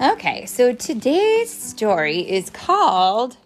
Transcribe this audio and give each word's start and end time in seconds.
Okay, 0.00 0.46
so 0.46 0.72
today's 0.72 1.50
story 1.50 2.20
is 2.20 2.48
called 2.48 3.36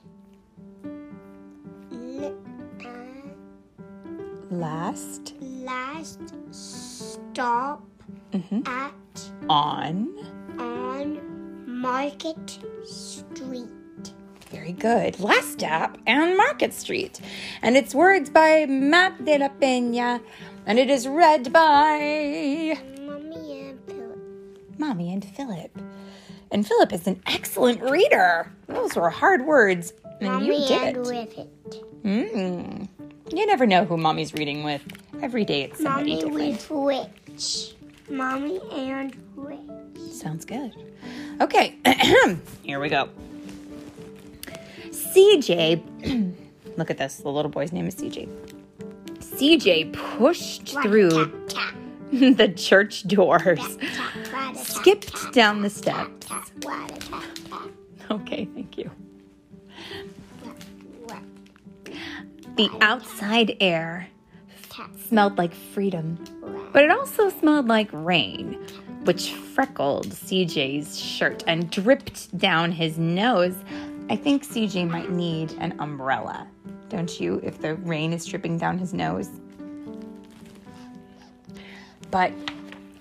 Last 4.51 5.35
last 5.41 6.21
stop 6.53 7.83
Mhm. 8.31 8.69
at 8.69 8.93
on. 9.51 10.09
on 10.61 11.19
Market 11.67 12.59
Street. 12.85 13.69
Very 14.53 14.73
good. 14.73 15.19
Last 15.19 15.53
stop 15.55 15.99
on 16.07 16.37
Market 16.37 16.73
Street. 16.73 17.21
And 17.63 17.77
it's 17.77 17.95
words 17.97 18.31
by 18.31 18.67
Matt 18.67 19.25
de 19.25 19.39
la 19.39 19.49
Peña. 19.49 20.21
And 20.67 20.79
it 20.79 20.89
is 20.89 21.09
read 21.09 21.53
by 21.53 22.79
Mommy 23.01 23.61
and 23.71 23.81
Philip. 23.87 24.79
Mommy 24.79 25.13
and 25.13 25.25
Philip. 25.25 25.77
And 26.55 26.65
Philip 26.65 26.93
is 26.93 27.09
an 27.09 27.21
excellent 27.27 27.83
reader. 27.83 28.49
Those 28.69 28.95
were 28.95 29.11
hard 29.11 29.45
words. 29.45 29.93
And 30.21 30.31
Mommy 30.31 30.63
you 30.63 30.69
did 30.69 30.83
and 30.83 30.97
it. 30.99 31.01
with 31.01 31.39
it. 31.39 32.05
Mm. 32.05 32.89
You 33.33 33.47
never 33.47 33.67
know 33.67 33.85
who 33.85 33.97
mommy's 33.97 34.33
reading 34.35 34.63
with. 34.63 34.81
Every 35.21 35.45
day 35.45 35.63
it's 35.63 35.83
somebody 35.83 36.15
Mommy 36.23 36.53
different. 36.53 36.71
with 36.71 37.11
which? 37.27 37.75
Mommy 38.09 38.61
and 38.71 39.17
which? 39.35 40.13
Sounds 40.13 40.45
good. 40.45 40.73
Okay, 41.41 41.75
here 42.63 42.79
we 42.79 42.89
go. 42.89 43.09
CJ, 44.91 46.35
look 46.77 46.89
at 46.89 46.99
this. 46.99 47.17
The 47.17 47.31
little 47.31 47.51
boy's 47.51 47.73
name 47.73 47.89
is 47.89 47.97
CJ. 47.97 48.29
CJ 49.19 49.93
pushed 49.93 50.69
through 50.69 51.09
the 52.13 52.53
church 52.55 53.09
doors, 53.09 53.77
skipped 54.85 55.33
down 55.33 55.63
the 55.63 55.71
steps. 55.71 56.29
Okay, 58.11 58.45
thank 58.55 58.77
you. 58.77 58.91
The 62.57 62.69
outside 62.83 63.57
air 63.61 64.07
smelled 65.09 65.39
like 65.39 65.55
freedom, 65.55 66.23
but 66.75 66.85
it 66.85 66.91
also 66.91 67.31
smelled 67.31 67.67
like 67.67 67.89
rain, 67.93 68.59
which 69.05 69.33
freckled 69.33 70.09
CJ's 70.09 71.01
shirt 71.01 71.43
and 71.47 71.71
dripped 71.71 72.37
down 72.37 72.71
his 72.71 72.99
nose. 72.99 73.57
I 74.11 74.17
think 74.17 74.47
CJ 74.47 74.91
might 74.91 75.11
need 75.11 75.53
an 75.61 75.75
umbrella, 75.81 76.47
don't 76.91 77.19
you, 77.19 77.41
if 77.43 77.59
the 77.59 77.77
rain 77.77 78.13
is 78.13 78.27
dripping 78.27 78.59
down 78.59 78.77
his 78.77 78.93
nose? 78.93 79.31
But 82.11 82.33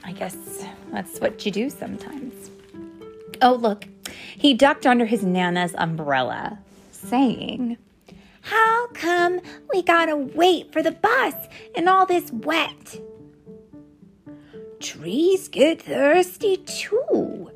I 0.04 0.12
guess 0.12 0.66
that's 0.92 1.20
what 1.20 1.46
you 1.46 1.52
do 1.52 1.70
sometimes. 1.70 2.52
Oh, 3.42 3.56
look, 3.56 3.86
he 4.38 4.54
ducked 4.54 4.86
under 4.86 5.06
his 5.06 5.24
Nana's 5.24 5.76
umbrella, 5.78 6.60
saying, 6.92 7.78
How 8.42 8.88
come 8.88 9.40
we 9.74 9.82
gotta 9.82 10.16
wait 10.16 10.72
for 10.72 10.82
the 10.82 10.92
bus 10.92 11.36
in 11.76 11.88
all 11.88 12.06
this 12.06 12.32
wet? 12.32 13.00
Trees 14.80 15.48
get 15.48 15.82
thirsty 15.82 16.58
too, 16.58 17.52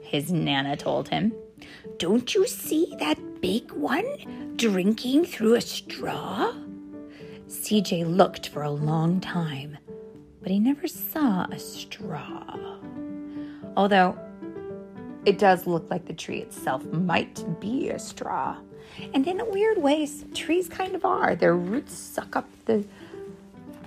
his 0.00 0.32
Nana 0.32 0.76
told 0.76 1.08
him. 1.08 1.32
Don't 1.98 2.34
you 2.34 2.46
see 2.46 2.94
that 3.00 3.18
big 3.40 3.72
one 3.72 4.54
drinking 4.56 5.24
through 5.24 5.54
a 5.54 5.60
straw? 5.60 6.52
CJ 7.48 8.16
looked 8.16 8.48
for 8.50 8.62
a 8.62 8.70
long 8.70 9.20
time, 9.20 9.78
but 10.48 10.54
he 10.54 10.60
never 10.60 10.88
saw 10.88 11.44
a 11.50 11.58
straw. 11.58 12.78
Although 13.76 14.18
it 15.26 15.38
does 15.38 15.66
look 15.66 15.90
like 15.90 16.06
the 16.06 16.14
tree 16.14 16.38
itself 16.38 16.82
might 16.86 17.60
be 17.60 17.90
a 17.90 17.98
straw. 17.98 18.56
And 19.12 19.26
in 19.26 19.40
a 19.40 19.44
weird 19.44 19.76
way, 19.76 20.08
trees 20.32 20.66
kind 20.66 20.94
of 20.94 21.04
are. 21.04 21.36
Their 21.36 21.54
roots 21.54 21.92
suck 21.92 22.34
up 22.34 22.48
the 22.64 22.82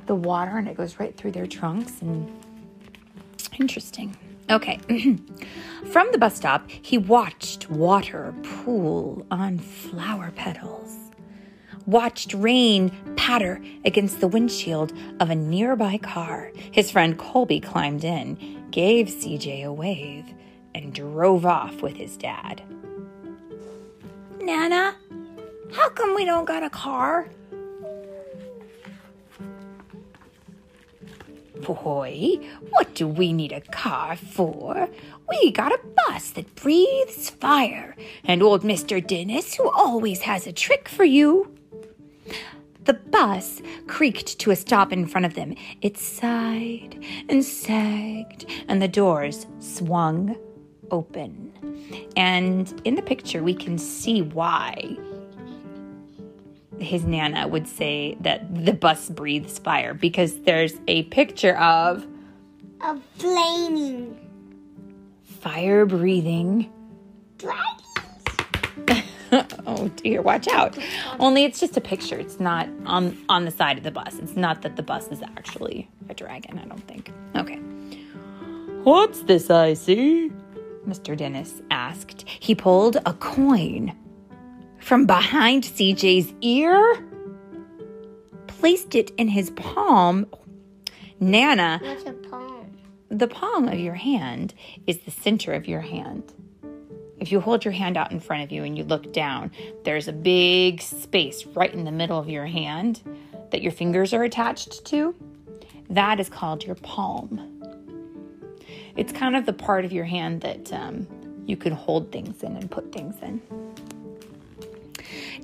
the 0.05 0.13
water 0.13 0.55
and 0.59 0.67
it 0.67 0.77
goes 0.77 0.99
right 0.99 1.17
through 1.17 1.31
their 1.31 1.47
trunks 1.47 1.99
and 2.03 2.31
interesting. 3.59 4.15
Okay. 4.51 4.77
From 5.91 6.11
the 6.11 6.19
bus 6.19 6.35
stop, 6.35 6.69
he 6.69 6.99
watched 6.99 7.71
water 7.71 8.35
pool 8.43 9.25
on 9.31 9.57
flower 9.57 10.31
petals. 10.35 11.00
Watched 11.85 12.33
rain 12.33 12.91
patter 13.15 13.61
against 13.85 14.19
the 14.21 14.27
windshield 14.27 14.93
of 15.19 15.29
a 15.29 15.35
nearby 15.35 15.97
car. 15.97 16.51
His 16.71 16.91
friend 16.91 17.17
Colby 17.17 17.59
climbed 17.59 18.03
in, 18.03 18.67
gave 18.71 19.07
CJ 19.07 19.65
a 19.65 19.73
wave, 19.73 20.25
and 20.75 20.93
drove 20.93 21.45
off 21.45 21.81
with 21.81 21.95
his 21.95 22.17
dad. 22.17 22.61
Nana, 24.39 24.95
how 25.73 25.89
come 25.89 26.15
we 26.15 26.25
don't 26.25 26.45
got 26.45 26.63
a 26.63 26.69
car? 26.69 27.29
Boy, 31.61 32.37
what 32.69 32.95
do 32.95 33.07
we 33.07 33.33
need 33.33 33.51
a 33.51 33.61
car 33.61 34.15
for? 34.15 34.89
We 35.29 35.51
got 35.51 35.71
a 35.71 35.79
bus 36.07 36.31
that 36.31 36.55
breathes 36.55 37.29
fire, 37.29 37.95
and 38.23 38.41
old 38.41 38.63
Mr. 38.63 39.05
Dennis, 39.05 39.55
who 39.55 39.69
always 39.69 40.21
has 40.21 40.47
a 40.47 40.51
trick 40.51 40.89
for 40.89 41.03
you. 41.03 41.55
The 42.85 42.93
bus 42.93 43.61
creaked 43.87 44.39
to 44.39 44.51
a 44.51 44.55
stop 44.55 44.91
in 44.91 45.05
front 45.05 45.25
of 45.25 45.35
them. 45.35 45.55
It 45.81 45.97
sighed 45.97 46.97
and 47.29 47.43
sagged, 47.43 48.45
and 48.67 48.81
the 48.81 48.87
doors 48.87 49.45
swung 49.59 50.35
open. 50.89 51.53
And 52.17 52.81
in 52.85 52.95
the 52.95 53.01
picture, 53.01 53.43
we 53.43 53.53
can 53.53 53.77
see 53.77 54.21
why 54.21 54.97
his 56.79 57.05
nana 57.05 57.47
would 57.47 57.67
say 57.67 58.17
that 58.21 58.65
the 58.65 58.73
bus 58.73 59.09
breathes 59.09 59.59
fire 59.59 59.93
because 59.93 60.41
there's 60.41 60.73
a 60.87 61.03
picture 61.03 61.55
of 61.57 62.07
A 62.81 62.97
flaming 63.17 64.17
fire 65.23 65.85
breathing. 65.85 66.71
dragon. 67.37 67.70
oh 69.67 69.87
dear, 69.95 70.21
watch 70.21 70.47
out. 70.47 70.77
Only 71.19 71.43
it's 71.45 71.59
just 71.59 71.77
a 71.77 71.81
picture. 71.81 72.17
It's 72.19 72.39
not 72.39 72.67
on 72.85 73.17
on 73.29 73.45
the 73.45 73.51
side 73.51 73.77
of 73.77 73.83
the 73.83 73.91
bus. 73.91 74.19
It's 74.19 74.35
not 74.35 74.61
that 74.63 74.75
the 74.75 74.83
bus 74.83 75.07
is 75.07 75.21
actually 75.21 75.89
a 76.09 76.13
dragon, 76.13 76.59
I 76.59 76.65
don't 76.65 76.85
think. 76.87 77.11
Okay. 77.35 77.59
What's 78.83 79.21
this 79.23 79.49
I 79.49 79.73
see? 79.75 80.31
Mr. 80.87 81.15
Dennis 81.15 81.61
asked. 81.69 82.25
He 82.27 82.55
pulled 82.55 82.97
a 83.05 83.13
coin 83.13 83.95
from 84.79 85.05
behind 85.05 85.63
CJ's 85.63 86.33
ear, 86.41 87.05
placed 88.47 88.95
it 88.95 89.11
in 89.11 89.27
his 89.27 89.51
palm. 89.51 90.25
Nana 91.19 91.79
What's 91.83 92.03
a 92.05 92.13
palm? 92.13 92.77
the 93.09 93.27
palm 93.27 93.67
of 93.67 93.79
your 93.79 93.93
hand 93.93 94.55
is 94.87 94.97
the 94.99 95.11
center 95.11 95.53
of 95.53 95.67
your 95.67 95.81
hand. 95.81 96.33
If 97.21 97.31
you 97.31 97.39
hold 97.39 97.63
your 97.63 97.71
hand 97.71 97.97
out 97.97 98.11
in 98.11 98.19
front 98.19 98.41
of 98.41 98.51
you 98.51 98.63
and 98.63 98.75
you 98.75 98.83
look 98.83 99.13
down, 99.13 99.51
there's 99.83 100.07
a 100.07 100.11
big 100.11 100.81
space 100.81 101.45
right 101.45 101.71
in 101.71 101.85
the 101.85 101.91
middle 101.91 102.17
of 102.17 102.27
your 102.27 102.47
hand 102.47 103.01
that 103.51 103.61
your 103.61 103.71
fingers 103.71 104.11
are 104.11 104.23
attached 104.23 104.83
to. 104.85 105.13
That 105.87 106.19
is 106.19 106.29
called 106.29 106.65
your 106.65 106.75
palm. 106.75 107.61
It's 108.97 109.13
kind 109.13 109.35
of 109.35 109.45
the 109.45 109.53
part 109.53 109.85
of 109.85 109.93
your 109.93 110.05
hand 110.05 110.41
that 110.41 110.73
um, 110.73 111.07
you 111.45 111.55
can 111.55 111.73
hold 111.73 112.11
things 112.11 112.41
in 112.41 112.57
and 112.57 112.71
put 112.71 112.91
things 112.91 113.15
in. 113.21 113.39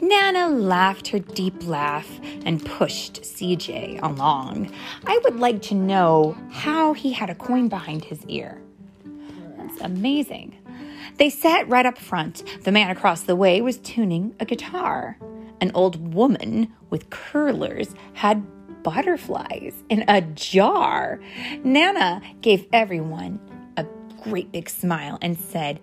Nana 0.02 0.50
laughed 0.50 1.10
her 1.10 1.20
deep 1.20 1.68
laugh 1.68 2.10
and 2.44 2.66
pushed 2.66 3.22
CJ 3.22 4.02
along. 4.02 4.74
I 5.06 5.20
would 5.24 5.40
like 5.40 5.62
to 5.64 5.76
know 5.76 6.36
how 6.50 6.94
he 6.94 7.14
had 7.14 7.30
a 7.30 7.36
coin 7.36 7.68
behind 7.68 8.04
his 8.04 8.26
ear. 8.26 8.60
That's 9.58 9.80
amazing. 9.82 10.56
They 11.16 11.30
sat 11.30 11.68
right 11.68 11.86
up 11.86 11.98
front. 11.98 12.44
The 12.64 12.72
man 12.72 12.90
across 12.90 13.22
the 13.22 13.36
way 13.36 13.62
was 13.62 13.78
tuning 13.78 14.36
a 14.40 14.46
guitar. 14.46 15.18
An 15.62 15.72
old 15.74 16.14
woman 16.14 16.74
with 16.90 17.10
curlers 17.10 17.96
had 18.14 18.46
butterflies 18.84 19.74
in 19.90 20.06
a 20.08 20.22
jar. 20.22 21.20
Nana 21.64 22.22
gave 22.42 22.68
everyone 22.72 23.40
a 23.76 23.86
great 24.22 24.52
big 24.52 24.70
smile 24.70 25.18
and 25.22 25.38
said, 25.40 25.80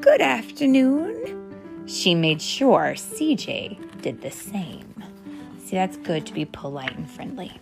Good 0.00 0.20
afternoon. 0.20 1.86
She 1.86 2.14
made 2.14 2.42
sure 2.42 2.94
CJ 2.96 4.02
did 4.02 4.22
the 4.22 4.30
same. 4.30 5.02
See, 5.64 5.76
that's 5.76 5.96
good 5.98 6.26
to 6.26 6.32
be 6.32 6.44
polite 6.44 6.96
and 6.96 7.10
friendly. 7.10 7.52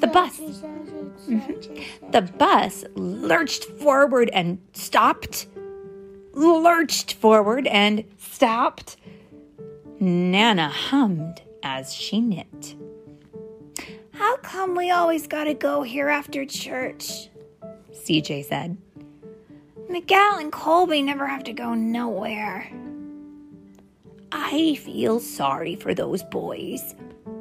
The 0.00 0.06
bus. 0.06 0.38
Mm-hmm. 0.38 2.10
The 2.12 2.22
bus 2.22 2.84
lurched 2.94 3.64
forward 3.64 4.30
and 4.32 4.58
stopped. 4.72 5.46
Lurched 6.38 7.14
forward 7.14 7.66
and 7.66 8.04
stopped. 8.16 8.96
Nana 9.98 10.68
hummed 10.68 11.42
as 11.64 11.92
she 11.92 12.20
knit. 12.20 12.76
How 14.12 14.36
come 14.36 14.76
we 14.76 14.92
always 14.92 15.26
gotta 15.26 15.52
go 15.52 15.82
here 15.82 16.08
after 16.08 16.44
church? 16.44 17.28
CJ 17.90 18.44
said. 18.44 18.78
Miguel 19.88 20.38
and 20.38 20.52
Colby 20.52 21.02
never 21.02 21.26
have 21.26 21.42
to 21.42 21.52
go 21.52 21.74
nowhere. 21.74 22.70
I 24.30 24.76
feel 24.76 25.18
sorry 25.18 25.74
for 25.74 25.92
those 25.92 26.22
boys, 26.22 26.94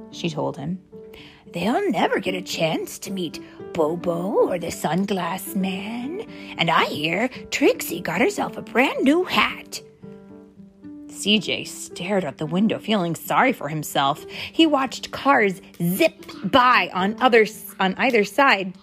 she 0.09 0.27
told 0.27 0.57
him. 0.57 0.79
They'll 1.53 1.89
never 1.91 2.19
get 2.19 2.35
a 2.35 2.41
chance 2.41 2.99
to 2.99 3.11
meet 3.11 3.39
Bobo 3.73 4.49
or 4.49 4.59
the 4.59 4.67
Sunglass 4.67 5.55
Man. 5.55 6.21
And 6.57 6.69
I 6.69 6.85
hear 6.85 7.29
Trixie 7.51 8.01
got 8.01 8.21
herself 8.21 8.57
a 8.57 8.61
brand 8.61 9.03
new 9.03 9.23
hat. 9.23 9.81
CJ 11.07 11.67
stared 11.67 12.25
out 12.25 12.37
the 12.37 12.45
window, 12.45 12.77
feeling 12.77 13.15
sorry 13.15 13.51
for 13.51 13.69
himself. 13.69 14.25
He 14.29 14.67
watched 14.67 15.11
cars 15.11 15.61
zip 15.81 16.13
by 16.43 16.91
on 16.93 17.15
others 17.19 17.73
on 17.79 17.95
either 17.95 18.23
side. 18.23 18.73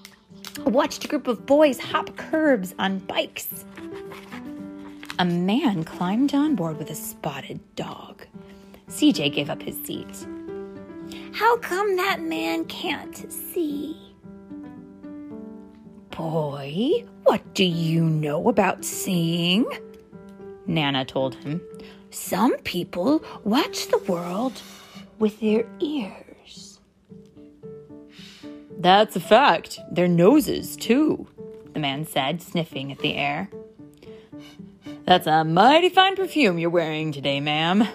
Watched 0.66 1.04
a 1.04 1.08
group 1.08 1.28
of 1.28 1.46
boys 1.46 1.78
hop 1.78 2.16
curbs 2.16 2.74
on 2.78 2.98
bikes. 3.00 3.64
A 5.18 5.24
man 5.24 5.84
climbed 5.84 6.34
on 6.34 6.56
board 6.56 6.78
with 6.78 6.90
a 6.90 6.94
spotted 6.94 7.60
dog. 7.76 8.26
CJ 8.88 9.32
gave 9.32 9.48
up 9.48 9.62
his 9.62 9.80
seat. 9.84 10.26
How 11.34 11.56
come 11.56 11.96
that 11.96 12.22
man 12.22 12.64
can't 12.66 13.16
see? 13.32 14.14
Boy, 16.10 17.04
what 17.24 17.54
do 17.54 17.64
you 17.64 18.04
know 18.04 18.48
about 18.48 18.84
seeing? 18.84 19.66
Nana 20.68 21.04
told 21.04 21.34
him. 21.34 21.60
Some 22.10 22.56
people 22.58 23.24
watch 23.42 23.88
the 23.88 23.98
world 23.98 24.62
with 25.18 25.40
their 25.40 25.66
ears. 25.80 26.78
That's 28.78 29.16
a 29.16 29.20
fact. 29.20 29.80
Their 29.90 30.06
noses, 30.06 30.76
too, 30.76 31.26
the 31.72 31.80
man 31.80 32.06
said, 32.06 32.42
sniffing 32.42 32.92
at 32.92 33.00
the 33.00 33.16
air. 33.16 33.50
That's 35.04 35.26
a 35.26 35.42
mighty 35.42 35.88
fine 35.88 36.14
perfume 36.14 36.60
you're 36.60 36.70
wearing 36.70 37.10
today, 37.10 37.40
ma'am. 37.40 37.88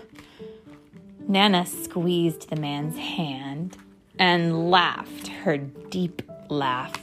Nana 1.30 1.64
squeezed 1.64 2.50
the 2.50 2.56
man's 2.56 2.98
hand 2.98 3.78
and 4.18 4.72
laughed 4.72 5.28
her 5.28 5.58
deep 5.58 6.24
laugh. 6.50 7.00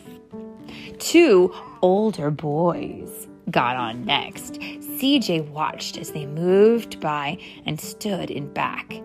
Two 0.98 1.54
older 1.80 2.32
boys 2.32 3.28
got 3.52 3.76
on 3.76 4.04
next. 4.04 4.54
CJ 4.54 5.48
watched 5.50 5.96
as 5.96 6.10
they 6.10 6.26
moved 6.26 6.98
by 6.98 7.38
and 7.66 7.80
stood 7.80 8.32
in 8.32 8.52
back. 8.52 9.00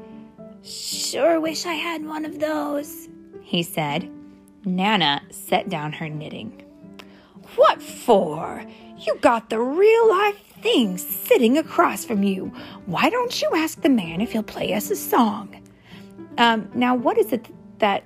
Sure 0.63 1.39
wish 1.39 1.67
I 1.67 1.73
had 1.73 2.03
one 2.03 2.25
of 2.25 2.39
those, 2.39 3.07
he 3.43 3.61
said. 3.61 4.09
Nana 4.65 5.21
set 5.29 5.69
down 5.69 5.93
her 5.93 6.09
knitting. 6.09 6.63
What 7.57 7.79
for? 7.79 8.65
You 8.97 9.19
got 9.21 9.51
the 9.51 9.59
real 9.59 10.09
life 10.09 10.50
thing 10.61 10.97
sitting 10.97 11.57
across 11.57 12.05
from 12.05 12.23
you. 12.23 12.51
Why 12.85 13.09
don't 13.09 13.41
you 13.41 13.49
ask 13.55 13.81
the 13.81 13.89
man 13.89 14.21
if 14.21 14.31
he'll 14.31 14.43
play 14.43 14.73
us 14.73 14.91
a 14.91 14.95
song? 14.95 15.55
Um, 16.37 16.69
now, 16.73 16.95
what 16.95 17.17
is 17.17 17.33
it 17.33 17.47
that 17.79 18.03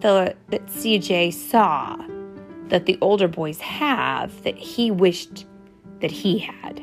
the 0.00 0.36
that 0.48 0.66
CJ 0.66 1.32
saw 1.32 1.96
that 2.68 2.86
the 2.86 2.98
older 3.00 3.28
boys 3.28 3.60
have 3.60 4.42
that 4.42 4.56
he 4.56 4.90
wished 4.90 5.46
that 6.00 6.10
he 6.10 6.38
had? 6.38 6.82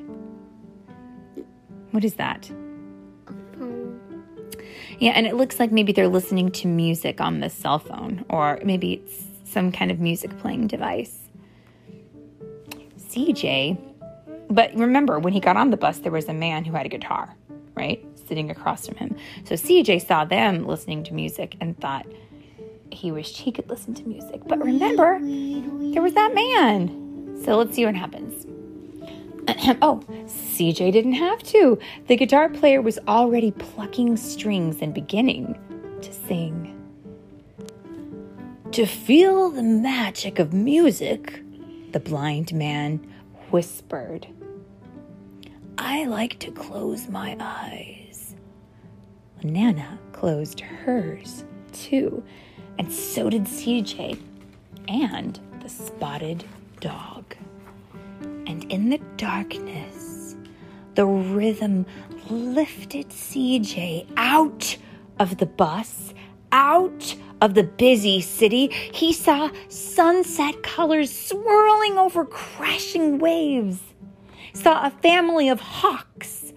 What 1.92 2.04
is 2.04 2.16
that? 2.16 2.50
Yeah, 5.00 5.12
and 5.12 5.28
it 5.28 5.36
looks 5.36 5.60
like 5.60 5.72
maybe 5.72 5.92
they're 5.92 6.08
listening 6.08 6.52
to 6.52 6.68
music 6.68 7.20
on 7.20 7.40
the 7.40 7.50
cell 7.50 7.80
phone, 7.80 8.24
or 8.30 8.60
maybe 8.64 8.94
it's 8.94 9.26
some 9.44 9.72
kind 9.72 9.92
of 9.92 10.00
music 10.00 10.38
playing 10.40 10.68
device. 10.68 11.20
CJ 12.98 13.93
but 14.50 14.74
remember, 14.76 15.20
when 15.20 15.34
he 15.34 15.40
got 15.40 15.58
on 15.58 15.70
the 15.70 15.78
bus, 15.78 16.00
there 16.00 16.12
was 16.12 16.28
a 16.28 16.34
man 16.34 16.66
who 16.66 16.74
had 16.74 16.86
a 16.86 16.90
guitar, 16.90 17.36
right? 17.76 18.06
Sitting 18.28 18.52
across 18.52 18.88
from 18.88 18.98
him. 18.98 19.16
So 19.46 19.56
CJ 19.56 20.06
saw 20.06 20.26
them 20.26 20.66
listening 20.66 21.04
to 21.06 21.14
music 21.14 21.56
and 21.62 21.80
thought 21.80 22.06
he 22.92 23.12
wished 23.12 23.38
he 23.38 23.52
could 23.52 23.70
listen 23.70 23.94
to 23.96 24.08
music. 24.08 24.42
But 24.48 24.64
remember, 24.64 25.20
there 25.92 26.02
was 26.02 26.14
that 26.14 26.34
man. 26.34 27.40
So 27.44 27.58
let's 27.58 27.76
see 27.76 27.86
what 27.86 27.96
happens. 27.96 28.46
oh, 29.82 30.02
CJ 30.08 30.92
didn't 30.94 31.14
have 31.14 31.44
to. 31.44 31.78
The 32.08 32.16
guitar 32.16 32.50
player 32.50 32.82
was 32.82 33.00
already 33.08 33.52
plucking 33.52 34.18
strings 34.18 34.78
and 34.82 34.94
beginning 34.94 35.58
to 36.02 36.14
sing. 36.14 36.70
To 38.72 38.86
feel 38.86 39.50
the 39.50 39.64
magic 39.64 40.40
of 40.40 40.54
music, 40.54 41.44
the 41.92 42.00
blind 42.00 42.54
man 42.54 43.13
whispered. 43.54 44.26
I 45.78 46.06
like 46.06 46.40
to 46.40 46.52
close 46.52 47.08
my 47.08 47.38
eyes. 47.40 48.34
Nana 49.44 50.00
closed 50.12 50.60
hers 50.60 51.46
too, 51.72 52.24
and 52.80 52.92
so 52.92 53.30
did 53.30 53.44
CJ 53.44 54.20
and 54.88 55.40
the 55.62 55.70
spotted 55.70 56.44
dog. 56.80 57.36
And 58.48 58.64
in 58.72 58.90
the 58.90 59.00
darkness, 59.18 60.36
the 60.96 61.06
rhythm 61.06 61.86
lifted 62.32 63.10
CJ 63.10 64.08
out 64.18 64.78
of 65.20 65.38
the 65.38 65.46
bus, 65.46 66.16
out 66.52 67.16
of 67.44 67.54
the 67.54 67.64
busy 67.64 68.22
city. 68.22 68.70
He 68.94 69.14
saw 69.14 69.50
sunset 69.68 70.64
colors 70.64 71.14
swirling 71.14 71.98
over 71.98 72.26
crashing 72.26 73.20
waves 73.20 73.82
saw 74.54 74.86
a 74.86 74.92
family 75.02 75.50
of 75.50 75.60
hawks 75.60 76.54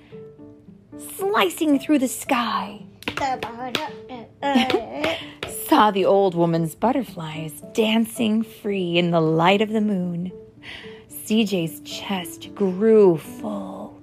slicing 1.16 1.78
through 1.78 1.98
the 1.98 2.08
sky. 2.08 2.82
saw 5.68 5.90
the 5.90 6.04
old 6.04 6.34
woman's 6.34 6.74
butterflies 6.74 7.62
dancing 7.72 8.42
free 8.42 8.98
in 8.98 9.10
the 9.10 9.20
light 9.20 9.62
of 9.62 9.70
the 9.70 9.80
moon. 9.80 10.30
CJ's 11.10 11.80
chest 11.80 12.54
grew 12.54 13.16
full, 13.16 14.00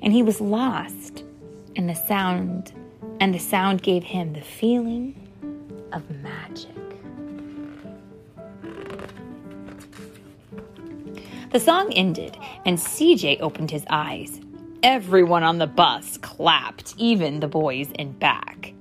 and 0.00 0.12
he 0.12 0.22
was 0.22 0.40
lost 0.40 1.24
in 1.74 1.88
the 1.88 1.94
sound, 1.94 2.72
and 3.20 3.34
the 3.34 3.38
sound 3.38 3.82
gave 3.82 4.04
him 4.04 4.32
the 4.32 4.40
feeling 4.40 5.27
of 5.92 6.08
magic. 6.22 6.74
The 11.50 11.60
song 11.60 11.92
ended, 11.94 12.36
and 12.66 12.76
CJ 12.76 13.40
opened 13.40 13.70
his 13.70 13.84
eyes. 13.88 14.40
Everyone 14.82 15.42
on 15.42 15.58
the 15.58 15.66
bus 15.66 16.18
clapped, 16.18 16.94
even 16.98 17.40
the 17.40 17.48
boys 17.48 17.90
in 17.98 18.12
back. 18.12 18.74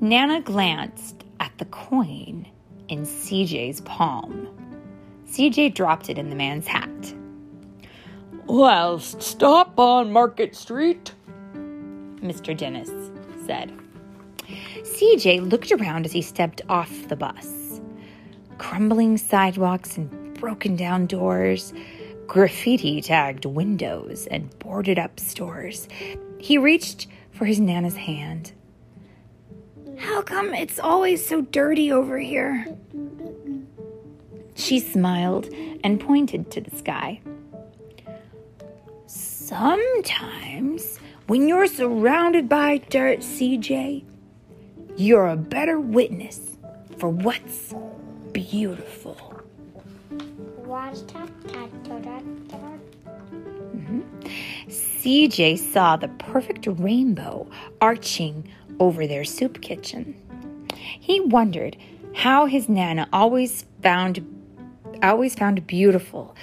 Nana 0.00 0.42
glanced 0.42 1.24
at 1.40 1.56
the 1.58 1.64
coin 1.66 2.46
in 2.88 3.02
CJ's 3.02 3.80
palm. 3.82 4.48
CJ 5.26 5.74
dropped 5.74 6.10
it 6.10 6.18
in 6.18 6.30
the 6.30 6.36
man's 6.36 6.66
hat. 6.66 7.14
Last 8.46 9.22
stop 9.22 9.78
on 9.78 10.12
Market 10.12 10.54
Street, 10.54 11.12
Mr. 12.20 12.56
Dennis 12.56 12.90
said. 13.44 13.72
CJ 14.82 15.50
looked 15.50 15.72
around 15.72 16.06
as 16.06 16.12
he 16.12 16.22
stepped 16.22 16.62
off 16.68 17.08
the 17.08 17.16
bus. 17.16 17.80
Crumbling 18.58 19.16
sidewalks 19.16 19.96
and 19.96 20.34
broken 20.34 20.76
down 20.76 21.06
doors, 21.06 21.72
graffiti 22.26 23.00
tagged 23.00 23.44
windows, 23.44 24.26
and 24.30 24.56
boarded 24.58 24.98
up 24.98 25.18
stores. 25.18 25.88
He 26.38 26.58
reached 26.58 27.08
for 27.32 27.44
his 27.44 27.60
Nana's 27.60 27.96
hand. 27.96 28.52
How 29.98 30.22
come 30.22 30.54
it's 30.54 30.78
always 30.78 31.26
so 31.26 31.42
dirty 31.42 31.90
over 31.90 32.18
here? 32.18 32.66
She 34.54 34.80
smiled 34.80 35.48
and 35.82 36.00
pointed 36.00 36.50
to 36.52 36.60
the 36.60 36.76
sky. 36.76 37.20
Sometimes, 39.06 40.98
when 41.26 41.48
you're 41.48 41.66
surrounded 41.66 42.48
by 42.48 42.78
dirt, 42.90 43.20
CJ, 43.20 44.04
you're 44.98 45.28
a 45.28 45.36
better 45.36 45.78
witness 45.78 46.40
for 46.98 47.08
what's 47.08 47.72
beautiful. 48.32 49.14
Mm-hmm. 53.76 54.00
CJ 54.68 55.56
saw 55.56 55.94
the 55.96 56.08
perfect 56.08 56.66
rainbow 56.68 57.48
arching 57.80 58.50
over 58.80 59.06
their 59.06 59.24
soup 59.24 59.62
kitchen. 59.62 60.16
He 60.74 61.20
wondered 61.20 61.76
how 62.12 62.46
his 62.46 62.68
nana 62.68 63.08
always 63.12 63.64
found 63.82 64.34
always 65.00 65.36
found 65.36 65.64
beautiful 65.64 66.34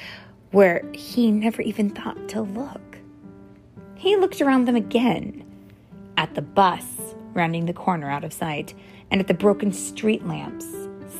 where 0.51 0.89
he 0.93 1.29
never 1.29 1.61
even 1.61 1.89
thought 1.89 2.29
to 2.29 2.41
look. 2.41 2.99
He 3.95 4.15
looked 4.15 4.41
around 4.41 4.63
them 4.63 4.77
again 4.77 5.43
at 6.15 6.35
the 6.35 6.41
bus 6.41 6.94
rounding 7.35 7.67
the 7.67 7.73
corner 7.73 8.09
out 8.09 8.23
of 8.23 8.33
sight 8.33 8.73
and 9.11 9.21
at 9.21 9.27
the 9.27 9.33
broken 9.35 9.71
street 9.71 10.25
lamps 10.25 10.65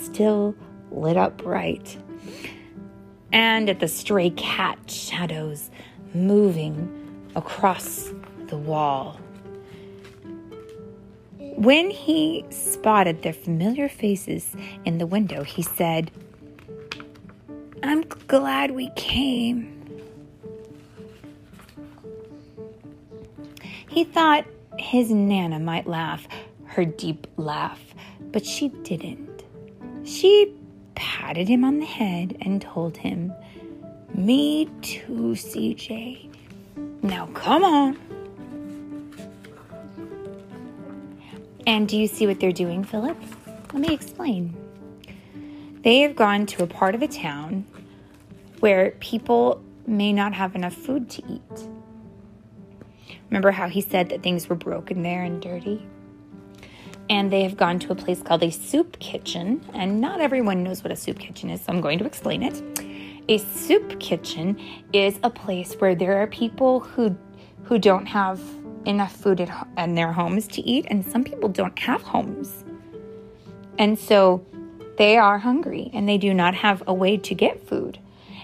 still 0.01 0.55
lit 0.89 1.17
up 1.17 1.38
bright 1.38 1.98
and 3.31 3.69
at 3.69 3.79
the 3.79 3.88
stray 3.88 4.31
cat 4.31 4.79
shadows 4.89 5.69
moving 6.13 7.29
across 7.36 8.12
the 8.48 8.57
wall. 8.57 9.19
When 11.38 11.89
he 11.89 12.45
spotted 12.50 13.22
their 13.22 13.34
familiar 13.34 13.89
faces 13.89 14.55
in 14.86 14.98
the 14.98 15.05
window, 15.05 15.43
he 15.43 15.62
said, 15.62 16.12
I'm 17.84 18.01
glad 18.01 18.72
we 18.72 18.89
came. 18.95 19.72
He 23.89 24.03
thought 24.03 24.45
his 24.95 25.11
Nana 25.11 25.59
might 25.59 25.87
laugh, 25.87 26.25
her 26.67 26.85
deep 26.85 27.27
laugh, 27.35 27.81
but 28.31 28.45
she 28.45 28.69
didn't. 28.69 29.43
She 30.05 30.55
patted 30.95 31.49
him 31.49 31.65
on 31.65 31.79
the 31.79 31.85
head 31.85 32.37
and 32.39 32.61
told 32.61 32.95
him, 32.95 33.33
Me 34.13 34.69
too, 34.81 35.33
CJ. 35.35 36.29
Now 37.01 37.25
come 37.33 37.65
on. 37.65 37.97
And 41.67 41.89
do 41.89 41.97
you 41.97 42.07
see 42.07 42.25
what 42.25 42.39
they're 42.39 42.53
doing, 42.53 42.85
Philip? 42.85 43.17
Let 43.73 43.81
me 43.81 43.93
explain. 43.93 44.55
They 45.81 45.99
have 45.99 46.15
gone 46.15 46.45
to 46.45 46.63
a 46.63 46.67
part 46.67 46.95
of 46.95 47.01
the 47.01 47.09
town 47.09 47.65
where 48.61 48.91
people 49.01 49.61
may 49.85 50.13
not 50.13 50.33
have 50.33 50.55
enough 50.55 50.73
food 50.73 51.09
to 51.09 51.23
eat. 51.27 51.75
Remember 53.29 53.51
how 53.51 53.67
he 53.67 53.82
said 53.82 54.10
that 54.10 54.24
things 54.24 54.48
were 54.48 54.55
broken 54.55 55.03
there 55.03 55.24
and 55.24 55.41
dirty? 55.41 55.86
And 57.10 57.32
they 57.32 57.44
have 57.44 57.58
gone 57.58 57.79
to 57.79 57.91
a 57.91 57.96
place 57.96 58.22
called 58.22 58.44
a 58.44 58.51
soup 58.51 58.98
kitchen. 59.00 59.63
And 59.74 60.01
not 60.01 60.22
everyone 60.22 60.63
knows 60.63 60.84
what 60.84 60.91
a 60.91 60.96
soup 60.96 61.20
kitchen 61.20 61.50
is, 61.50 61.62
so 61.62 61.74
I'm 61.74 61.82
going 61.82 62.00
to 62.00 62.05
explain 62.05 62.44
it. 62.44 62.62
A 63.27 63.38
soup 63.38 64.00
kitchen 64.00 64.60
is 64.94 65.20
a 65.24 65.29
place 65.29 65.74
where 65.75 65.96
there 65.96 66.22
are 66.22 66.27
people 66.27 66.79
who 66.79 67.15
who 67.63 67.79
don't 67.79 68.05
have 68.05 68.39
enough 68.86 69.15
food 69.15 69.41
at, 69.41 69.67
in 69.77 69.96
their 69.96 70.12
homes 70.12 70.48
to 70.48 70.62
eat, 70.62 70.86
and 70.89 71.03
some 71.03 71.24
people 71.24 71.50
don't 71.50 71.77
have 71.79 72.03
homes. 72.03 72.63
And 73.77 73.98
so 73.98 74.46
they 74.98 75.17
are 75.17 75.39
hungry 75.39 75.89
and 75.94 76.08
they 76.08 76.17
do 76.17 76.34
not 76.34 76.55
have 76.55 76.84
a 76.88 76.94
way 76.94 77.17
to 77.17 77.36
get 77.36 77.67
food. 77.67 78.00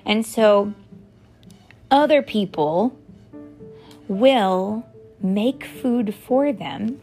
And 0.06 0.26
so 0.26 0.74
other 1.90 2.22
people 2.22 2.98
will 4.12 4.86
make 5.22 5.64
food 5.64 6.14
for 6.14 6.52
them 6.52 7.02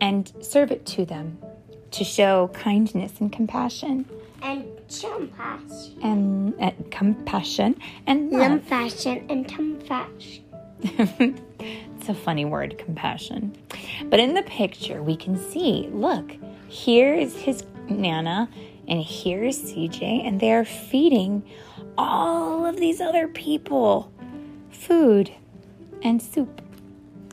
and 0.00 0.32
serve 0.40 0.70
it 0.70 0.86
to 0.86 1.04
them 1.04 1.38
to 1.90 2.04
show 2.04 2.48
kindness 2.54 3.14
and 3.20 3.32
compassion 3.32 4.06
And 4.42 4.64
compassion. 4.88 5.98
and, 6.02 6.54
and 6.60 6.90
compassion 6.92 7.80
and 8.06 8.30
love. 8.30 8.60
Compassion 8.60 9.26
and 9.28 9.48
compassion. 9.48 10.44
it's 10.82 12.08
a 12.08 12.14
funny 12.14 12.44
word, 12.44 12.78
compassion. 12.78 13.56
But 14.08 14.20
in 14.20 14.34
the 14.34 14.42
picture, 14.42 15.02
we 15.02 15.16
can 15.16 15.36
see 15.36 15.88
look, 15.92 16.30
here 16.68 17.12
is 17.12 17.34
his 17.34 17.64
Nana, 17.88 18.48
and 18.86 19.00
here 19.00 19.42
is 19.42 19.58
CJ, 19.58 20.26
and 20.26 20.38
they're 20.38 20.64
feeding 20.64 21.42
all 21.98 22.64
of 22.64 22.76
these 22.76 23.00
other 23.00 23.26
people 23.26 24.12
food 24.70 25.32
and 26.02 26.22
soup. 26.22 26.62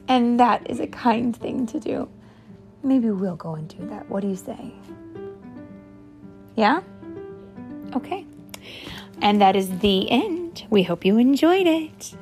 And 0.07 0.39
that 0.39 0.69
is 0.69 0.79
a 0.79 0.87
kind 0.87 1.35
thing 1.35 1.65
to 1.67 1.79
do. 1.79 2.09
Maybe 2.83 3.09
we'll 3.09 3.35
go 3.35 3.55
and 3.55 3.67
do 3.67 3.85
that. 3.87 4.09
What 4.09 4.21
do 4.21 4.29
you 4.29 4.35
say? 4.35 4.73
Yeah? 6.55 6.81
Okay. 7.95 8.25
And 9.21 9.41
that 9.41 9.55
is 9.55 9.79
the 9.79 10.09
end. 10.09 10.65
We 10.69 10.83
hope 10.83 11.03
you 11.05 11.17
enjoyed 11.17 11.67
it. 11.67 12.15